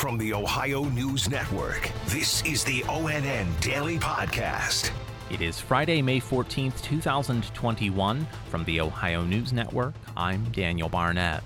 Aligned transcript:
From 0.00 0.16
the 0.16 0.32
Ohio 0.32 0.84
News 0.84 1.28
Network, 1.28 1.90
this 2.06 2.42
is 2.46 2.64
the 2.64 2.80
ONN 2.84 3.60
Daily 3.60 3.98
Podcast. 3.98 4.92
It 5.30 5.42
is 5.42 5.60
Friday, 5.60 6.00
May 6.00 6.18
14th, 6.18 6.80
2021. 6.80 8.26
From 8.48 8.64
the 8.64 8.80
Ohio 8.80 9.22
News 9.24 9.52
Network, 9.52 9.92
I'm 10.16 10.42
Daniel 10.52 10.88
Barnett. 10.88 11.44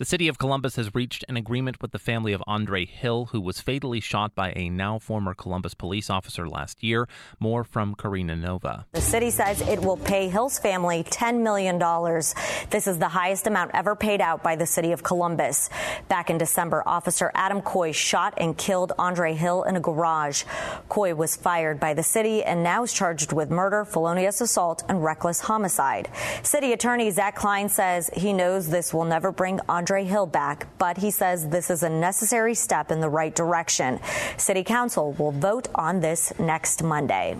The 0.00 0.06
city 0.06 0.28
of 0.28 0.38
Columbus 0.38 0.76
has 0.76 0.94
reached 0.94 1.26
an 1.28 1.36
agreement 1.36 1.82
with 1.82 1.90
the 1.90 1.98
family 1.98 2.32
of 2.32 2.42
Andre 2.46 2.86
Hill, 2.86 3.26
who 3.32 3.40
was 3.42 3.60
fatally 3.60 4.00
shot 4.00 4.34
by 4.34 4.54
a 4.56 4.70
now 4.70 4.98
former 4.98 5.34
Columbus 5.34 5.74
police 5.74 6.08
officer 6.08 6.48
last 6.48 6.82
year. 6.82 7.06
More 7.38 7.64
from 7.64 7.94
Karina 7.94 8.34
Nova. 8.34 8.86
The 8.92 9.02
city 9.02 9.28
says 9.28 9.60
it 9.60 9.82
will 9.82 9.98
pay 9.98 10.30
Hill's 10.30 10.58
family 10.58 11.04
$10 11.04 11.42
million. 11.42 11.78
This 12.70 12.86
is 12.86 12.98
the 12.98 13.10
highest 13.10 13.46
amount 13.46 13.72
ever 13.74 13.94
paid 13.94 14.22
out 14.22 14.42
by 14.42 14.56
the 14.56 14.64
city 14.64 14.92
of 14.92 15.02
Columbus. 15.02 15.68
Back 16.08 16.30
in 16.30 16.38
December, 16.38 16.82
Officer 16.86 17.30
Adam 17.34 17.60
Coy 17.60 17.92
shot 17.92 18.32
and 18.38 18.56
killed 18.56 18.92
Andre 18.98 19.34
Hill 19.34 19.64
in 19.64 19.76
a 19.76 19.80
garage. 19.80 20.44
Coy 20.88 21.14
was 21.14 21.36
fired 21.36 21.78
by 21.78 21.92
the 21.92 22.02
city 22.02 22.42
and 22.42 22.62
now 22.62 22.84
is 22.84 22.94
charged 22.94 23.34
with 23.34 23.50
murder, 23.50 23.84
felonious 23.84 24.40
assault, 24.40 24.82
and 24.88 25.04
reckless 25.04 25.40
homicide. 25.40 26.08
City 26.42 26.72
Attorney 26.72 27.10
Zach 27.10 27.36
Klein 27.36 27.68
says 27.68 28.08
he 28.14 28.32
knows 28.32 28.66
this 28.66 28.94
will 28.94 29.04
never 29.04 29.30
bring 29.30 29.60
Andre 29.68 29.89
Andre 29.90 30.04
Hill 30.04 30.26
back, 30.26 30.68
but 30.78 30.98
he 30.98 31.10
says 31.10 31.48
this 31.48 31.68
is 31.68 31.82
a 31.82 31.88
necessary 31.88 32.54
step 32.54 32.92
in 32.92 33.00
the 33.00 33.08
right 33.08 33.34
direction. 33.34 33.98
City 34.36 34.62
Council 34.62 35.16
will 35.18 35.32
vote 35.32 35.66
on 35.74 35.98
this 35.98 36.32
next 36.38 36.84
Monday. 36.84 37.36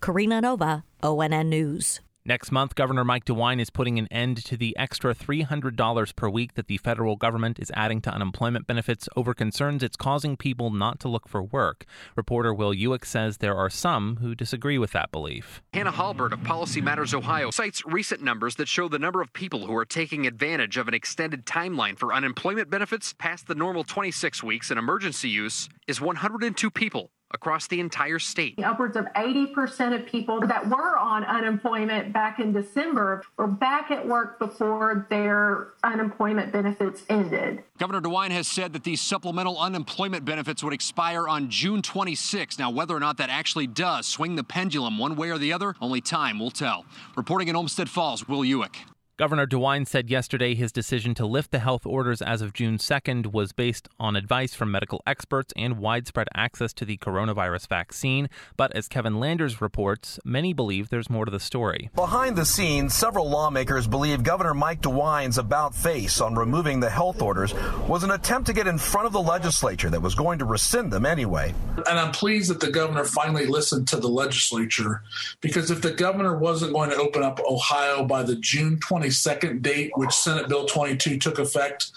Karina 0.00 0.40
Nova, 0.40 0.82
ONN 1.02 1.48
News. 1.50 2.00
Next 2.26 2.52
month, 2.52 2.74
Governor 2.74 3.02
Mike 3.02 3.24
DeWine 3.24 3.62
is 3.62 3.70
putting 3.70 3.98
an 3.98 4.06
end 4.10 4.44
to 4.44 4.54
the 4.54 4.76
extra 4.76 5.14
$300 5.14 6.14
per 6.16 6.28
week 6.28 6.52
that 6.52 6.66
the 6.66 6.76
federal 6.76 7.16
government 7.16 7.58
is 7.58 7.72
adding 7.74 8.02
to 8.02 8.12
unemployment 8.12 8.66
benefits 8.66 9.08
over 9.16 9.32
concerns 9.32 9.82
it's 9.82 9.96
causing 9.96 10.36
people 10.36 10.70
not 10.70 11.00
to 11.00 11.08
look 11.08 11.26
for 11.26 11.42
work. 11.42 11.86
Reporter 12.16 12.52
Will 12.52 12.74
Ujek 12.74 13.06
says 13.06 13.38
there 13.38 13.56
are 13.56 13.70
some 13.70 14.16
who 14.16 14.34
disagree 14.34 14.76
with 14.76 14.92
that 14.92 15.10
belief. 15.10 15.62
Hannah 15.72 15.92
Halbert 15.92 16.34
of 16.34 16.44
Policy 16.44 16.82
Matters 16.82 17.14
Ohio 17.14 17.50
cites 17.50 17.86
recent 17.86 18.22
numbers 18.22 18.56
that 18.56 18.68
show 18.68 18.86
the 18.86 18.98
number 18.98 19.22
of 19.22 19.32
people 19.32 19.66
who 19.66 19.74
are 19.74 19.86
taking 19.86 20.26
advantage 20.26 20.76
of 20.76 20.88
an 20.88 20.94
extended 20.94 21.46
timeline 21.46 21.98
for 21.98 22.12
unemployment 22.12 22.68
benefits 22.68 23.14
past 23.14 23.46
the 23.46 23.54
normal 23.54 23.82
26 23.82 24.42
weeks 24.42 24.70
in 24.70 24.76
emergency 24.76 25.30
use 25.30 25.70
is 25.88 26.02
102 26.02 26.70
people 26.70 27.10
across 27.32 27.66
the 27.68 27.80
entire 27.80 28.18
state. 28.18 28.58
Upwards 28.62 28.96
of 28.96 29.06
80% 29.16 29.94
of 29.94 30.06
people 30.06 30.40
that 30.40 30.68
were 30.68 30.98
on 30.98 31.24
unemployment 31.24 32.12
back 32.12 32.38
in 32.40 32.52
December 32.52 33.22
were 33.36 33.46
back 33.46 33.90
at 33.90 34.06
work 34.06 34.38
before 34.38 35.06
their 35.10 35.68
unemployment 35.84 36.52
benefits 36.52 37.02
ended. 37.08 37.62
Governor 37.78 38.00
DeWine 38.00 38.30
has 38.30 38.48
said 38.48 38.72
that 38.72 38.84
these 38.84 39.00
supplemental 39.00 39.58
unemployment 39.58 40.24
benefits 40.24 40.62
would 40.64 40.72
expire 40.72 41.28
on 41.28 41.48
June 41.50 41.82
26. 41.82 42.58
Now, 42.58 42.70
whether 42.70 42.94
or 42.94 43.00
not 43.00 43.16
that 43.18 43.30
actually 43.30 43.66
does 43.66 44.06
swing 44.06 44.36
the 44.36 44.44
pendulum 44.44 44.98
one 44.98 45.16
way 45.16 45.30
or 45.30 45.38
the 45.38 45.52
other, 45.52 45.74
only 45.80 46.00
time 46.00 46.38
will 46.38 46.50
tell. 46.50 46.84
Reporting 47.16 47.48
in 47.48 47.56
Olmsted 47.56 47.88
Falls, 47.88 48.28
Will 48.28 48.40
Ujek. 48.40 48.74
Governor 49.20 49.46
DeWine 49.46 49.86
said 49.86 50.08
yesterday 50.08 50.54
his 50.54 50.72
decision 50.72 51.12
to 51.16 51.26
lift 51.26 51.50
the 51.50 51.58
health 51.58 51.84
orders 51.84 52.22
as 52.22 52.40
of 52.40 52.54
June 52.54 52.78
2nd 52.78 53.34
was 53.34 53.52
based 53.52 53.86
on 53.98 54.16
advice 54.16 54.54
from 54.54 54.70
medical 54.70 55.02
experts 55.06 55.52
and 55.54 55.76
widespread 55.76 56.26
access 56.34 56.72
to 56.72 56.86
the 56.86 56.96
coronavirus 56.96 57.68
vaccine. 57.68 58.30
But 58.56 58.74
as 58.74 58.88
Kevin 58.88 59.20
Landers 59.20 59.60
reports, 59.60 60.18
many 60.24 60.54
believe 60.54 60.88
there's 60.88 61.10
more 61.10 61.26
to 61.26 61.30
the 61.30 61.38
story. 61.38 61.90
Behind 61.94 62.34
the 62.34 62.46
scenes, 62.46 62.94
several 62.94 63.28
lawmakers 63.28 63.86
believe 63.86 64.22
Governor 64.22 64.54
Mike 64.54 64.80
DeWine's 64.80 65.36
about 65.36 65.74
face 65.74 66.22
on 66.22 66.34
removing 66.34 66.80
the 66.80 66.88
health 66.88 67.20
orders 67.20 67.52
was 67.86 68.02
an 68.02 68.12
attempt 68.12 68.46
to 68.46 68.54
get 68.54 68.66
in 68.66 68.78
front 68.78 69.06
of 69.06 69.12
the 69.12 69.20
legislature 69.20 69.90
that 69.90 70.00
was 70.00 70.14
going 70.14 70.38
to 70.38 70.46
rescind 70.46 70.90
them 70.90 71.04
anyway. 71.04 71.52
And 71.86 71.98
I'm 71.98 72.12
pleased 72.12 72.48
that 72.48 72.60
the 72.60 72.70
governor 72.70 73.04
finally 73.04 73.44
listened 73.44 73.86
to 73.88 73.98
the 73.98 74.08
legislature 74.08 75.02
because 75.42 75.70
if 75.70 75.82
the 75.82 75.92
governor 75.92 76.38
wasn't 76.38 76.72
going 76.72 76.88
to 76.88 76.96
open 76.96 77.22
up 77.22 77.38
Ohio 77.40 78.06
by 78.06 78.22
the 78.22 78.36
June 78.36 78.80
20 78.80 79.09
22nd 79.10 79.62
date, 79.62 79.90
which 79.96 80.12
Senate 80.12 80.48
Bill 80.48 80.66
22 80.66 81.18
took 81.18 81.38
effect, 81.38 81.92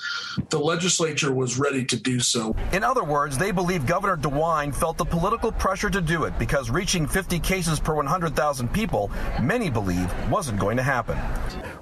the 0.50 0.60
legislature 0.60 1.34
was 1.34 1.58
ready 1.58 1.86
to 1.86 1.96
do 1.96 2.20
so. 2.20 2.56
In 2.72 2.84
other 2.84 3.04
words, 3.04 3.38
they 3.38 3.52
believe 3.52 3.86
Governor 3.86 4.18
DeWine 4.18 4.74
felt 4.74 4.98
the 4.98 5.06
political 5.06 5.52
pressure 5.52 5.90
to 5.90 6.02
do 6.02 6.24
it 6.24 6.38
because 6.40 6.70
reaching 6.70 7.08
50 7.08 7.40
cases 7.40 7.80
per 7.80 7.94
100,000 7.96 8.68
people, 8.74 9.12
many 9.42 9.70
believe, 9.70 10.12
wasn't 10.30 10.60
going 10.60 10.78
to 10.78 10.84
happen. 10.84 11.18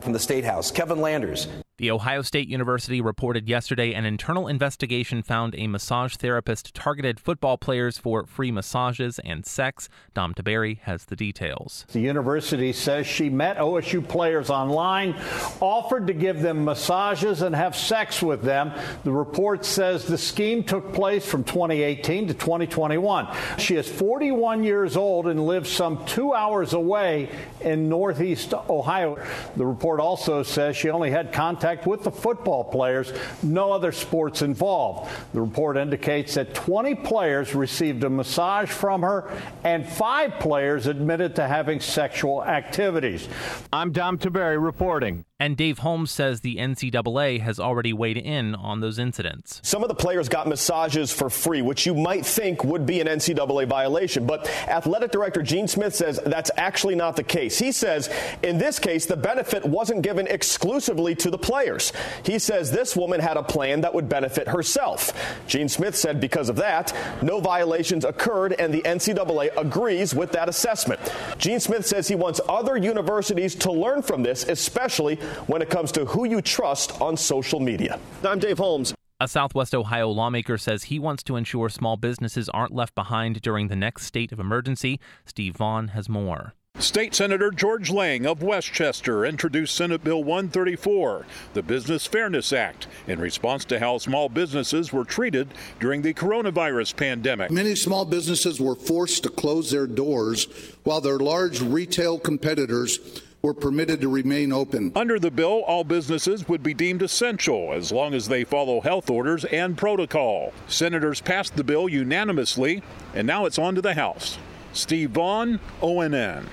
From 0.02 0.14
the 0.14 0.20
State 0.20 0.44
House, 0.44 0.72
Kevin 0.72 1.00
Landers. 1.00 1.48
The 1.78 1.90
Ohio 1.90 2.22
State 2.22 2.48
University 2.48 3.02
reported 3.02 3.50
yesterday 3.50 3.94
an 3.94 4.06
internal 4.06 4.48
investigation 4.48 5.24
found 5.24 5.56
a 5.56 5.66
massage 5.66 6.16
therapist 6.16 6.76
targeted 6.76 7.20
football 7.20 7.58
players 7.58 7.98
for 7.98 8.26
free 8.28 8.52
massages 8.52 9.20
and 9.26 9.46
sex. 9.46 9.90
Dom 10.14 10.36
Tiberi 10.36 10.80
has 10.82 11.06
the 11.06 11.16
details. 11.16 11.88
The 11.92 12.02
university 12.02 12.72
says 12.72 13.08
she 13.08 13.30
met 13.30 13.58
OSU 13.58 14.08
players 14.08 14.52
online, 14.52 15.16
offered 15.60 16.06
to 16.08 16.14
give 16.14 16.42
them 16.42 16.66
massages 16.66 17.42
and 17.42 17.56
have 17.56 17.76
sex 17.76 18.22
with 18.22 18.44
them. 18.44 18.74
The 19.04 19.12
report 19.12 19.66
says 19.66 20.06
the 20.06 20.20
scheme 20.20 20.64
took 20.64 20.94
place 20.94 21.26
from 21.26 21.44
2018 21.46 22.28
to 22.28 22.34
2021. 22.36 23.28
She 23.58 23.76
is 23.76 23.90
41 23.90 24.64
years 24.64 24.96
old 24.98 25.26
and 25.26 25.48
lives 25.48 25.72
some 25.72 26.06
two 26.06 26.34
hours 26.34 26.74
away 26.74 27.30
in 27.62 27.90
Northeast 27.90 28.54
Ohio. 28.54 29.18
The 29.56 29.66
report 29.66 30.00
also 30.00 30.44
says 30.44 30.76
she 30.78 30.90
only 30.90 31.10
had 31.10 31.34
contact 31.34 31.71
contact 31.72 31.88
with 31.88 32.04
the 32.04 32.12
football 32.12 32.64
players, 32.64 33.14
no 33.44 33.72
other 33.72 33.92
sports 33.92 34.42
involved. 34.42 35.12
The 35.34 35.42
report 35.42 35.78
indicates 35.78 36.36
that 36.36 36.54
20 36.54 36.96
players 36.96 37.56
received 37.56 38.04
a 38.04 38.10
massage 38.10 38.70
from 38.70 39.02
her 39.02 39.32
and 39.64 39.88
five 39.88 40.40
players 40.40 40.88
admitted 40.88 41.36
to 41.36 41.48
having 41.48 41.80
sexual 41.80 42.44
activities. 42.44 43.28
I'm 43.72 43.92
Dom 43.92 44.18
Tiberi 44.18 44.62
reporting. 44.62 45.26
And 45.42 45.58
Dave 45.58 45.80
Holmes 45.80 46.12
says 46.12 46.42
the 46.42 46.58
NCAA 46.58 47.42
has 47.42 47.60
already 47.60 47.94
weighed 47.94 48.18
in 48.18 48.54
on 48.54 48.80
those 48.80 49.00
incidents. 49.00 49.60
Some 49.64 49.82
of 49.82 49.90
the 49.90 49.96
players 49.96 50.30
got 50.30 50.48
massages 50.48 51.12
for 51.12 51.32
free, 51.32 51.64
which 51.64 51.88
you 51.88 51.96
might 51.96 52.28
think 52.28 52.64
would 52.64 52.86
be 52.86 53.02
an 53.02 53.08
NCAA 53.08 53.68
violation. 53.68 54.28
But 54.28 54.48
athletic 54.68 55.10
director 55.10 55.42
Gene 55.42 55.68
Smith 55.68 55.96
says 55.96 56.20
that's 56.24 56.52
actually 56.58 56.94
not 56.94 57.16
the 57.16 57.24
case. 57.24 57.58
He 57.58 57.72
says 57.72 58.08
in 58.44 58.60
this 58.60 58.78
case, 58.78 59.08
the 59.08 59.18
benefit 59.18 59.66
wasn't 59.66 60.04
given 60.04 60.28
exclusively 60.28 61.16
to 61.16 61.32
the 61.32 61.40
players. 61.40 61.92
He 62.24 62.38
says 62.38 62.70
this 62.70 62.96
woman 62.96 63.20
had 63.20 63.36
a 63.36 63.42
plan 63.42 63.82
that 63.82 63.96
would 63.96 64.08
benefit 64.08 64.48
herself. 64.48 65.12
Gene 65.48 65.70
Smith 65.70 65.96
said 65.96 66.22
because 66.22 66.50
of 66.50 66.58
that, 66.58 66.96
no 67.24 67.40
violations 67.40 68.06
occurred, 68.06 68.54
and 68.60 68.72
the 68.72 68.84
NCAA 68.84 69.58
agrees 69.58 70.14
with 70.14 70.34
that 70.34 70.50
assessment. 70.50 71.02
Gene 71.40 71.60
Smith 71.60 71.88
says 71.88 72.08
he 72.08 72.14
wants 72.14 72.40
other 72.48 72.78
universities 72.78 73.56
to 73.56 73.72
learn 73.72 74.04
from 74.04 74.22
this, 74.22 74.44
especially 74.44 75.18
when 75.48 75.62
it 75.62 75.70
comes 75.70 75.92
to 75.94 76.06
who 76.06 76.26
you 76.26 76.42
trust 76.42 77.00
on 77.02 77.18
social 77.18 77.60
media. 77.60 78.00
I'm 78.24 78.40
Dave 78.40 78.58
Holmes. 78.58 78.94
A 79.20 79.28
Southwest 79.28 79.76
Ohio 79.76 80.10
lawmaker 80.10 80.58
says 80.58 80.86
he 80.86 80.98
wants 80.98 81.22
to 81.24 81.36
ensure 81.36 81.70
small 81.70 81.96
businesses 81.96 82.50
aren't 82.50 82.74
left 82.74 82.96
behind 82.96 83.42
during 83.42 83.68
the 83.68 83.76
next 83.76 84.08
state 84.08 84.32
of 84.32 84.40
emergency. 84.40 85.00
Steve 85.26 85.56
Vaughn 85.58 85.90
has 85.90 86.10
more. 86.10 86.56
State 86.80 87.14
Senator 87.14 87.52
George 87.52 87.92
Lang 87.92 88.26
of 88.26 88.42
West 88.42 88.74
Chester 88.74 89.24
introduced 89.24 89.76
Senate 89.76 90.04
Bill 90.04 90.24
134, 90.24 91.28
the 91.54 91.62
Business 91.62 92.08
Fairness 92.08 92.52
Act, 92.52 92.88
in 93.06 93.20
response 93.20 93.66
to 93.66 93.78
how 93.78 94.00
small 94.00 94.30
businesses 94.30 94.92
were 94.92 95.06
treated 95.06 95.50
during 95.80 96.02
the 96.02 96.16
coronavirus 96.16 96.96
pandemic. 96.96 97.52
Many 97.52 97.76
small 97.76 98.06
businesses 98.06 98.60
were 98.60 98.74
forced 98.74 99.22
to 99.24 99.30
close 99.30 99.70
their 99.70 99.86
doors 99.86 100.48
while 100.84 101.02
their 101.02 101.20
large 101.20 101.62
retail 101.62 102.18
competitors 102.18 103.22
were 103.42 103.54
permitted 103.54 104.02
to 104.02 104.10
remain 104.10 104.52
open. 104.52 104.92
Under 104.96 105.20
the 105.20 105.32
bill, 105.32 105.64
all 105.66 105.84
businesses 105.84 106.48
would 106.48 106.64
be 106.64 106.74
deemed 106.74 107.02
essential 107.02 107.74
as 107.74 107.92
long 107.92 108.14
as 108.14 108.28
they 108.28 108.44
follow 108.44 108.82
health 108.82 109.10
orders 109.10 109.46
and 109.46 109.78
protocol. 109.78 110.54
Senators 110.68 111.22
passed 111.22 111.56
the 111.56 111.64
bill 111.64 111.90
unanimously, 111.90 112.84
and 113.14 113.26
now 113.26 113.46
it's 113.46 113.60
on 113.60 113.76
to 113.76 113.82
the 113.82 113.96
House. 113.96 114.38
Steve 114.74 115.12
Vaughn, 115.12 115.60
ONN. 115.82 116.46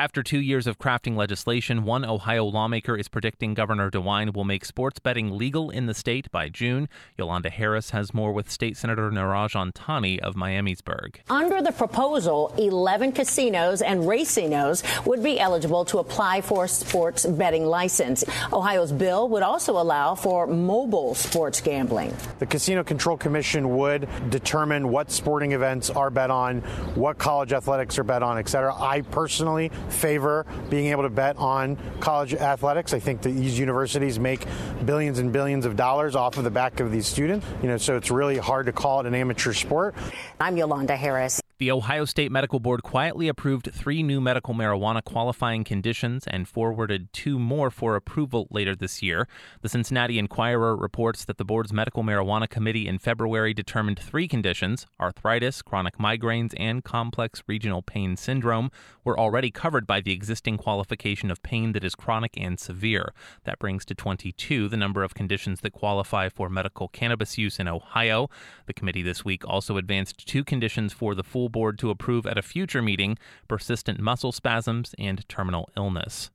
After 0.00 0.22
two 0.22 0.38
years 0.38 0.66
of 0.66 0.78
crafting 0.78 1.14
legislation, 1.14 1.84
one 1.84 2.06
Ohio 2.06 2.46
lawmaker 2.46 2.96
is 2.96 3.06
predicting 3.06 3.52
Governor 3.52 3.90
DeWine 3.90 4.34
will 4.34 4.44
make 4.44 4.64
sports 4.64 4.98
betting 4.98 5.36
legal 5.36 5.68
in 5.68 5.84
the 5.84 5.92
state 5.92 6.30
by 6.30 6.48
June. 6.48 6.88
Yolanda 7.18 7.50
Harris 7.50 7.90
has 7.90 8.14
more 8.14 8.32
with 8.32 8.50
State 8.50 8.78
Senator 8.78 9.10
Niraj 9.10 9.50
Antani 9.54 10.18
of 10.20 10.36
Miamisburg. 10.36 11.16
Under 11.28 11.60
the 11.60 11.72
proposal, 11.72 12.54
11 12.56 13.12
casinos 13.12 13.82
and 13.82 14.04
racinos 14.04 14.82
would 15.04 15.22
be 15.22 15.38
eligible 15.38 15.84
to 15.84 15.98
apply 15.98 16.40
for 16.40 16.64
a 16.64 16.68
sports 16.68 17.26
betting 17.26 17.66
license. 17.66 18.24
Ohio's 18.54 18.92
bill 18.92 19.28
would 19.28 19.42
also 19.42 19.72
allow 19.72 20.14
for 20.14 20.46
mobile 20.46 21.14
sports 21.14 21.60
gambling. 21.60 22.16
The 22.38 22.46
Casino 22.46 22.82
Control 22.82 23.18
Commission 23.18 23.76
would 23.76 24.08
determine 24.30 24.88
what 24.88 25.10
sporting 25.10 25.52
events 25.52 25.90
are 25.90 26.08
bet 26.08 26.30
on, 26.30 26.62
what 26.94 27.18
college 27.18 27.52
athletics 27.52 27.98
are 27.98 28.04
bet 28.04 28.22
on, 28.22 28.38
etc. 28.38 28.74
I 28.74 29.02
personally 29.02 29.70
favor 29.90 30.46
being 30.68 30.86
able 30.86 31.02
to 31.02 31.10
bet 31.10 31.36
on 31.36 31.76
college 32.00 32.34
athletics. 32.34 32.92
I 32.92 33.00
think 33.00 33.22
that 33.22 33.30
these 33.30 33.58
universities 33.58 34.18
make 34.18 34.46
billions 34.84 35.18
and 35.18 35.32
billions 35.32 35.66
of 35.66 35.76
dollars 35.76 36.16
off 36.16 36.38
of 36.38 36.44
the 36.44 36.50
back 36.50 36.80
of 36.80 36.92
these 36.92 37.06
students. 37.06 37.46
You 37.62 37.68
know, 37.68 37.76
so 37.76 37.96
it's 37.96 38.10
really 38.10 38.38
hard 38.38 38.66
to 38.66 38.72
call 38.72 39.00
it 39.00 39.06
an 39.06 39.14
amateur 39.14 39.52
sport. 39.52 39.94
I'm 40.40 40.56
Yolanda 40.56 40.96
Harris. 40.96 41.39
The 41.60 41.70
Ohio 41.70 42.06
State 42.06 42.32
Medical 42.32 42.58
Board 42.58 42.82
quietly 42.82 43.28
approved 43.28 43.68
three 43.70 44.02
new 44.02 44.18
medical 44.18 44.54
marijuana 44.54 45.04
qualifying 45.04 45.62
conditions 45.62 46.26
and 46.26 46.48
forwarded 46.48 47.12
two 47.12 47.38
more 47.38 47.70
for 47.70 47.96
approval 47.96 48.48
later 48.50 48.74
this 48.74 49.02
year. 49.02 49.28
The 49.60 49.68
Cincinnati 49.68 50.18
Enquirer 50.18 50.74
reports 50.74 51.26
that 51.26 51.36
the 51.36 51.44
board's 51.44 51.70
medical 51.70 52.02
marijuana 52.02 52.48
committee 52.48 52.88
in 52.88 52.98
February 52.98 53.52
determined 53.52 53.98
three 53.98 54.26
conditions 54.26 54.86
arthritis, 54.98 55.60
chronic 55.60 55.98
migraines, 55.98 56.54
and 56.56 56.82
complex 56.82 57.42
regional 57.46 57.82
pain 57.82 58.16
syndrome 58.16 58.70
were 59.04 59.20
already 59.20 59.50
covered 59.50 59.86
by 59.86 60.00
the 60.00 60.12
existing 60.12 60.56
qualification 60.56 61.30
of 61.30 61.42
pain 61.42 61.72
that 61.72 61.84
is 61.84 61.94
chronic 61.94 62.32
and 62.38 62.58
severe. 62.58 63.12
That 63.44 63.58
brings 63.58 63.84
to 63.84 63.94
22 63.94 64.70
the 64.70 64.78
number 64.78 65.02
of 65.02 65.12
conditions 65.12 65.60
that 65.60 65.74
qualify 65.74 66.30
for 66.30 66.48
medical 66.48 66.88
cannabis 66.88 67.36
use 67.36 67.58
in 67.58 67.68
Ohio. 67.68 68.30
The 68.64 68.72
committee 68.72 69.02
this 69.02 69.26
week 69.26 69.46
also 69.46 69.76
advanced 69.76 70.26
two 70.26 70.42
conditions 70.42 70.94
for 70.94 71.14
the 71.14 71.22
full 71.22 71.49
board 71.50 71.78
to 71.80 71.90
approve 71.90 72.26
at 72.26 72.38
a 72.38 72.42
future 72.42 72.82
meeting 72.82 73.18
persistent 73.48 74.00
muscle 74.00 74.32
spasms 74.32 74.94
and 74.98 75.28
terminal 75.28 75.68
illness. 75.76 76.30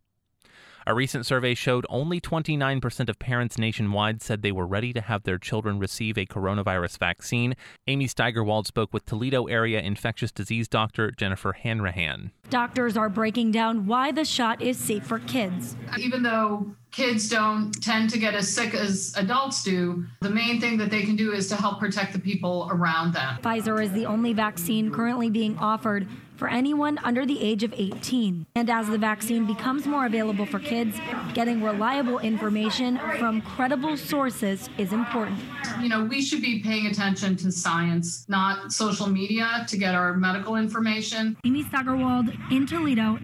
A 0.88 0.94
recent 0.94 1.26
survey 1.26 1.56
showed 1.56 1.84
only 1.90 2.22
29% 2.22 3.10
of 3.10 3.18
parents 3.18 3.58
nationwide 3.58 4.22
said 4.22 4.44
they 4.44 4.52
were 4.52 4.68
ready 4.68 4.94
to 4.94 5.02
have 5.02 5.24
their 5.24 5.40
children 5.40 5.80
receive 5.80 6.16
a 6.16 6.28
coronavirus 6.28 7.00
vaccine. 7.00 7.56
Amy 7.88 8.06
Steigerwald 8.06 8.68
spoke 8.68 8.94
with 8.94 9.04
Toledo 9.08 9.46
area 9.46 9.80
infectious 9.80 10.32
disease 10.32 10.68
doctor 10.68 11.10
Jennifer 11.10 11.54
Hanrahan. 11.54 12.30
Doctors 12.52 12.96
are 12.96 13.10
breaking 13.10 13.52
down 13.52 13.88
why 13.88 14.12
the 14.12 14.24
shot 14.26 14.62
is 14.62 14.78
safe 14.78 15.08
for 15.08 15.18
kids. 15.20 15.76
Even 15.98 16.22
though 16.22 16.76
kids 16.96 17.28
don't 17.28 17.72
tend 17.84 18.10
to 18.10 18.18
get 18.18 18.34
as 18.34 18.54
sick 18.54 18.74
as 18.74 19.14
adults 19.18 19.64
do, 19.64 20.06
the 20.22 20.30
main 20.30 20.62
thing 20.62 20.78
that 20.78 20.90
they 20.90 21.04
can 21.04 21.18
do 21.18 21.34
is 21.34 21.50
to 21.50 21.56
help 21.56 21.78
protect 21.78 22.14
the 22.14 22.20
people 22.20 22.70
around 22.72 23.14
them. 23.14 23.38
Pfizer 23.42 23.84
is 23.84 23.92
the 23.92 24.06
only 24.06 24.32
vaccine 24.32 24.90
currently 24.92 25.30
being 25.30 25.58
offered 25.58 26.08
for 26.38 26.48
anyone 26.50 26.98
under 27.04 27.26
the 27.26 27.42
age 27.42 27.64
of 27.64 27.74
18. 27.74 28.46
And 28.56 28.70
as 28.70 28.88
the 28.88 28.98
vaccine 28.98 29.46
becomes 29.46 29.86
more 29.86 30.06
available 30.06 30.46
for 30.46 30.60
kids, 30.60 30.98
getting 31.34 31.62
reliable 31.62 32.20
information 32.20 32.98
from 33.20 33.42
credible 33.42 33.98
sources 33.98 34.70
is 34.78 34.94
important. 34.94 35.40
You 35.82 35.90
know, 35.90 36.06
we 36.06 36.22
should 36.22 36.42
be 36.42 36.62
paying 36.62 36.88
attention 36.88 37.36
to 37.38 37.52
science, 37.52 38.26
not 38.30 38.72
social 38.72 39.08
media 39.08 39.66
to 39.68 39.78
get 39.78 39.96
our 39.96 40.14
medical 40.14 40.56
information. 40.56 41.38
Amy 41.46 41.64
Steigerwald 41.64 42.30
in 42.52 42.66
Toledo. 42.66 43.20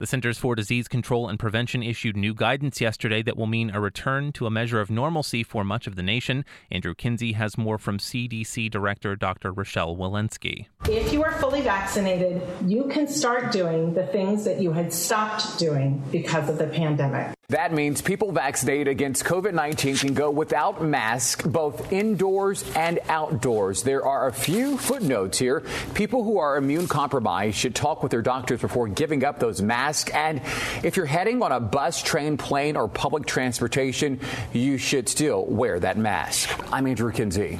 The 0.00 0.06
Centers 0.06 0.38
for 0.38 0.54
Disease 0.54 0.88
Control 0.88 1.28
and 1.28 1.38
Prevention 1.38 1.82
issued 1.82 2.16
new 2.16 2.32
guidance 2.32 2.80
yesterday 2.80 3.20
that 3.20 3.36
will 3.36 3.46
mean 3.46 3.68
a 3.68 3.82
return 3.82 4.32
to 4.32 4.46
a 4.46 4.50
measure 4.50 4.80
of 4.80 4.90
normalcy 4.90 5.42
for 5.42 5.62
much 5.62 5.86
of 5.86 5.94
the 5.94 6.02
nation. 6.02 6.46
Andrew 6.70 6.94
Kinsey 6.94 7.32
has 7.32 7.58
more 7.58 7.76
from 7.76 7.98
CDC 7.98 8.70
Director 8.70 9.14
Dr. 9.14 9.52
Rochelle 9.52 9.94
Walensky. 9.94 10.68
If 10.88 11.12
you 11.12 11.22
are 11.22 11.32
fully 11.32 11.60
vaccinated, 11.60 12.40
you 12.64 12.84
can 12.84 13.08
start 13.08 13.52
doing 13.52 13.92
the 13.92 14.06
things 14.06 14.42
that 14.44 14.62
you 14.62 14.72
had 14.72 14.90
stopped 14.90 15.58
doing 15.58 16.02
because 16.10 16.48
of 16.48 16.56
the 16.56 16.68
pandemic. 16.68 17.36
That 17.50 17.72
means 17.72 18.00
people 18.00 18.30
vaccinated 18.30 18.86
against 18.86 19.24
COVID 19.24 19.54
19 19.54 19.96
can 19.96 20.14
go 20.14 20.30
without 20.30 20.84
masks 20.84 21.44
both 21.44 21.92
indoors 21.92 22.64
and 22.76 23.00
outdoors. 23.08 23.82
There 23.82 24.06
are 24.06 24.28
a 24.28 24.32
few 24.32 24.78
footnotes 24.78 25.36
here. 25.36 25.64
People 25.94 26.22
who 26.22 26.38
are 26.38 26.56
immune 26.56 26.86
compromised 26.86 27.56
should 27.56 27.74
talk 27.74 28.04
with 28.04 28.12
their 28.12 28.22
doctors 28.22 28.60
before 28.60 28.86
giving 28.86 29.24
up 29.24 29.40
those 29.40 29.60
masks. 29.60 30.12
And 30.12 30.40
if 30.84 30.96
you're 30.96 31.06
heading 31.06 31.42
on 31.42 31.50
a 31.50 31.58
bus, 31.58 32.00
train, 32.00 32.36
plane, 32.36 32.76
or 32.76 32.86
public 32.86 33.26
transportation, 33.26 34.20
you 34.52 34.78
should 34.78 35.08
still 35.08 35.44
wear 35.44 35.80
that 35.80 35.98
mask. 35.98 36.56
I'm 36.72 36.86
Andrew 36.86 37.10
Kinsey. 37.10 37.58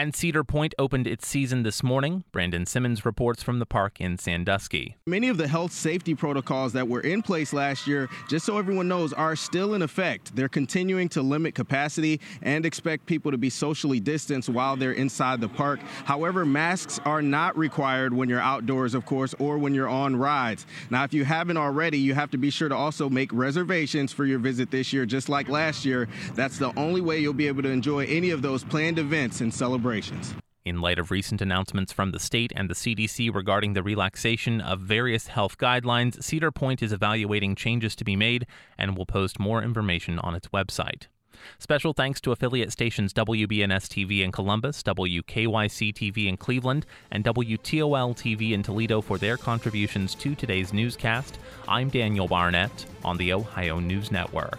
And 0.00 0.16
Cedar 0.16 0.44
Point 0.44 0.74
opened 0.78 1.06
its 1.06 1.26
season 1.26 1.62
this 1.62 1.82
morning. 1.82 2.24
Brandon 2.32 2.64
Simmons 2.64 3.04
reports 3.04 3.42
from 3.42 3.58
the 3.58 3.66
park 3.66 4.00
in 4.00 4.16
Sandusky. 4.16 4.96
Many 5.06 5.28
of 5.28 5.36
the 5.36 5.46
health 5.46 5.72
safety 5.72 6.14
protocols 6.14 6.72
that 6.72 6.88
were 6.88 7.02
in 7.02 7.20
place 7.20 7.52
last 7.52 7.86
year, 7.86 8.08
just 8.26 8.46
so 8.46 8.56
everyone 8.56 8.88
knows, 8.88 9.12
are 9.12 9.36
still 9.36 9.74
in 9.74 9.82
effect. 9.82 10.34
They're 10.34 10.48
continuing 10.48 11.10
to 11.10 11.20
limit 11.20 11.54
capacity 11.54 12.18
and 12.40 12.64
expect 12.64 13.04
people 13.04 13.30
to 13.30 13.36
be 13.36 13.50
socially 13.50 14.00
distanced 14.00 14.48
while 14.48 14.74
they're 14.74 14.92
inside 14.92 15.38
the 15.38 15.50
park. 15.50 15.80
However, 16.06 16.46
masks 16.46 16.98
are 17.04 17.20
not 17.20 17.58
required 17.58 18.14
when 18.14 18.30
you're 18.30 18.40
outdoors, 18.40 18.94
of 18.94 19.04
course, 19.04 19.34
or 19.38 19.58
when 19.58 19.74
you're 19.74 19.86
on 19.86 20.16
rides. 20.16 20.64
Now, 20.88 21.04
if 21.04 21.12
you 21.12 21.26
haven't 21.26 21.58
already, 21.58 21.98
you 21.98 22.14
have 22.14 22.30
to 22.30 22.38
be 22.38 22.48
sure 22.48 22.70
to 22.70 22.74
also 22.74 23.10
make 23.10 23.30
reservations 23.34 24.14
for 24.14 24.24
your 24.24 24.38
visit 24.38 24.70
this 24.70 24.94
year, 24.94 25.04
just 25.04 25.28
like 25.28 25.50
last 25.50 25.84
year. 25.84 26.08
That's 26.32 26.56
the 26.56 26.72
only 26.78 27.02
way 27.02 27.18
you'll 27.18 27.34
be 27.34 27.48
able 27.48 27.64
to 27.64 27.70
enjoy 27.70 28.06
any 28.06 28.30
of 28.30 28.40
those 28.40 28.64
planned 28.64 28.98
events 28.98 29.42
and 29.42 29.52
celebrations 29.52 29.89
In 30.64 30.80
light 30.80 30.98
of 30.98 31.10
recent 31.10 31.40
announcements 31.40 31.92
from 31.92 32.12
the 32.12 32.20
state 32.20 32.52
and 32.54 32.70
the 32.70 32.74
CDC 32.74 33.34
regarding 33.34 33.72
the 33.72 33.82
relaxation 33.82 34.60
of 34.60 34.78
various 34.78 35.26
health 35.26 35.58
guidelines, 35.58 36.22
Cedar 36.22 36.52
Point 36.52 36.82
is 36.82 36.92
evaluating 36.92 37.56
changes 37.56 37.96
to 37.96 38.04
be 38.04 38.14
made 38.14 38.46
and 38.78 38.96
will 38.96 39.06
post 39.06 39.40
more 39.40 39.62
information 39.62 40.18
on 40.20 40.34
its 40.34 40.48
website. 40.48 41.06
Special 41.58 41.92
thanks 41.92 42.20
to 42.20 42.30
affiliate 42.30 42.70
stations 42.70 43.12
WBNS 43.14 43.88
TV 43.88 44.20
in 44.22 44.30
Columbus, 44.30 44.82
WKYC 44.82 45.92
TV 45.92 46.26
in 46.26 46.36
Cleveland, 46.36 46.86
and 47.10 47.24
WTOL 47.24 48.14
TV 48.14 48.52
in 48.52 48.62
Toledo 48.62 49.00
for 49.00 49.18
their 49.18 49.36
contributions 49.36 50.14
to 50.14 50.34
today's 50.34 50.72
newscast. 50.72 51.38
I'm 51.66 51.88
Daniel 51.88 52.28
Barnett 52.28 52.86
on 53.04 53.16
the 53.16 53.32
Ohio 53.32 53.80
News 53.80 54.12
Network. 54.12 54.58